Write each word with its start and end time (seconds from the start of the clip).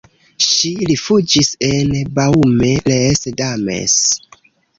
Ŝi 0.43 0.69
rifuĝis 0.91 1.49
en 1.67 1.91
Baume-les-Dames. 2.15 3.97